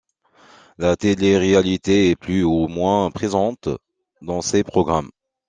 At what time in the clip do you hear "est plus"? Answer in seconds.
2.09-2.43